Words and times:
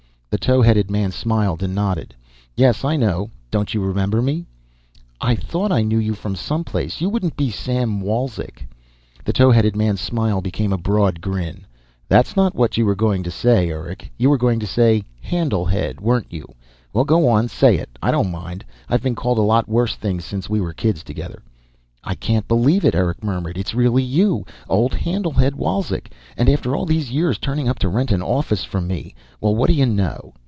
The 0.31 0.37
towheaded 0.37 0.89
man 0.89 1.11
smiled 1.11 1.61
and 1.61 1.75
nodded. 1.75 2.15
"Yes, 2.55 2.85
I 2.85 2.95
know. 2.95 3.31
Don't 3.51 3.73
you 3.73 3.81
remember 3.81 4.21
me?" 4.21 4.45
"I 5.19 5.35
thought 5.35 5.73
I 5.73 5.81
knew 5.81 5.97
you 5.97 6.13
from 6.13 6.37
someplace. 6.37 7.01
You 7.01 7.09
wouldn't 7.09 7.35
be 7.35 7.51
Sam 7.51 7.99
Wolzek?" 8.01 8.65
The 9.25 9.33
towheaded 9.33 9.75
man's 9.75 9.99
smile 9.99 10.39
became 10.39 10.71
a 10.71 10.77
broad 10.77 11.19
grin. 11.19 11.65
"That's 12.07 12.37
not 12.37 12.55
what 12.55 12.77
you 12.77 12.85
were 12.85 12.95
going 12.95 13.23
to 13.23 13.29
say, 13.29 13.69
Eric. 13.71 14.09
You 14.17 14.29
were 14.29 14.37
going 14.37 14.61
to 14.61 14.65
say 14.65 15.03
'Handle 15.19 15.65
head,' 15.65 15.99
weren't 15.99 16.31
you? 16.31 16.45
Well, 16.93 17.03
go 17.03 17.27
on, 17.27 17.49
say 17.49 17.75
it. 17.75 17.89
I 18.01 18.11
don't 18.11 18.31
mind. 18.31 18.63
I've 18.87 19.03
been 19.03 19.15
called 19.15 19.37
a 19.37 19.41
lot 19.41 19.67
worse 19.67 19.97
things 19.97 20.23
since 20.23 20.49
we 20.49 20.61
were 20.61 20.71
kids 20.71 21.03
together." 21.03 21.43
"I 22.03 22.15
can't 22.15 22.47
believe 22.47 22.83
it," 22.83 22.95
Eric 22.95 23.23
murmured. 23.23 23.59
"It's 23.59 23.75
really 23.75 24.01
you! 24.01 24.43
Old 24.67 24.95
Handle 24.95 25.33
head 25.33 25.53
Wolzek! 25.55 26.11
And 26.35 26.49
after 26.49 26.75
all 26.75 26.87
these 26.87 27.11
years, 27.11 27.37
turning 27.37 27.69
up 27.69 27.77
to 27.77 27.89
rent 27.89 28.11
an 28.11 28.23
office 28.23 28.63
from 28.63 28.87
me. 28.87 29.13
Well, 29.39 29.53
what 29.53 29.67
do 29.67 29.73
you 29.73 29.85
know!" 29.85 30.33